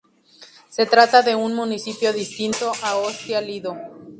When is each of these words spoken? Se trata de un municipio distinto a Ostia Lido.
Se 0.67 0.87
trata 0.87 1.21
de 1.21 1.35
un 1.35 1.53
municipio 1.55 2.11
distinto 2.11 2.71
a 2.83 2.95
Ostia 2.97 3.39
Lido. 3.39 3.77